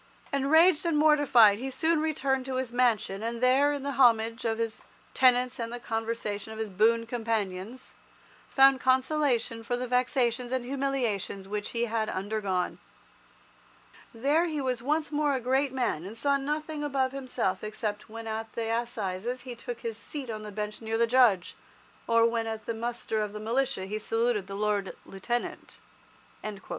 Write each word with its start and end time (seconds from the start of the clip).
Enraged 0.33 0.83
and 0.83 0.97
mortified, 0.97 1.59
he 1.59 1.69
soon 1.69 2.01
returned 2.01 2.43
to 2.47 2.55
his 2.55 2.73
mansion, 2.73 3.21
and 3.21 3.39
there, 3.39 3.71
in 3.71 3.83
the 3.83 3.91
homage 3.91 4.45
of 4.45 4.57
his 4.57 4.81
tenants 5.13 5.59
and 5.59 5.71
the 5.71 5.79
conversation 5.79 6.51
of 6.51 6.57
his 6.57 6.69
boon 6.69 7.05
companions, 7.05 7.93
found 8.49 8.79
consolation 8.79 9.61
for 9.61 9.77
the 9.77 9.85
vexations 9.87 10.51
and 10.51 10.65
humiliations 10.65 11.47
which 11.47 11.69
he 11.69 11.85
had 11.85 12.09
undergone. 12.09 12.79
There 14.11 14.45
he 14.45 14.59
was 14.59 14.81
once 14.81 15.11
more 15.11 15.35
a 15.35 15.39
great 15.39 15.71
man, 15.71 16.03
and 16.03 16.17
saw 16.17 16.35
nothing 16.35 16.83
above 16.83 17.11
himself 17.11 17.63
except 17.63 18.09
when 18.09 18.25
at 18.25 18.53
the 18.53 18.71
assizes 18.75 19.41
he 19.41 19.53
took 19.53 19.81
his 19.81 19.99
seat 19.99 20.31
on 20.31 20.41
the 20.41 20.51
bench 20.51 20.81
near 20.81 20.97
the 20.97 21.05
Judge, 21.05 21.55
or 22.07 22.25
when 22.25 22.47
at 22.47 22.65
the 22.65 22.73
muster 22.73 23.21
of 23.21 23.33
the 23.33 23.39
militia 23.39 23.85
he 23.85 23.99
saluted 23.99 24.47
the 24.47 24.55
Lord 24.55 24.95
Lieutenant." 25.05 25.79